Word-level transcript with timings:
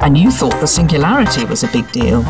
And 0.00 0.16
you 0.16 0.30
thought 0.30 0.60
the 0.60 0.66
singularity 0.66 1.44
was 1.46 1.64
a 1.64 1.68
big 1.68 1.90
deal. 1.90 2.22